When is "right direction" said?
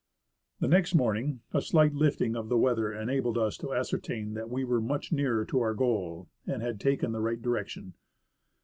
7.21-7.93